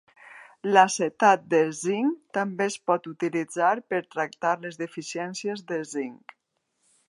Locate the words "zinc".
1.79-2.15, 5.95-6.39